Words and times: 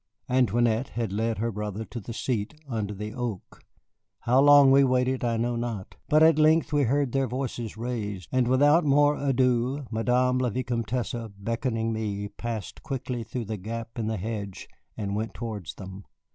Antoinette 0.27 0.87
had 0.87 1.11
led 1.11 1.37
her 1.37 1.51
brother 1.51 1.85
to 1.85 1.99
the 1.99 2.11
seat 2.11 2.59
under 2.67 2.91
the 2.91 3.13
oak. 3.13 3.61
How 4.21 4.41
long 4.41 4.71
we 4.71 4.83
waited 4.83 5.23
I 5.23 5.37
know 5.37 5.55
not, 5.55 5.95
but 6.09 6.23
at 6.23 6.39
length 6.39 6.73
we 6.73 6.85
heard 6.85 7.11
their 7.11 7.27
voices 7.27 7.77
raised, 7.77 8.27
and 8.31 8.47
without 8.47 8.83
more 8.83 9.15
ado 9.15 9.85
Madame 9.91 10.39
la 10.39 10.49
Vicomtesse, 10.49 11.13
beckoning 11.37 11.93
me, 11.93 12.29
passed 12.29 12.81
quickly 12.81 13.23
through 13.23 13.45
the 13.45 13.57
gap 13.57 13.99
in 13.99 14.07
the 14.07 14.17
hedge 14.17 14.67
and 14.97 15.15
went 15.15 15.35
towards 15.35 15.75
them. 15.75 16.05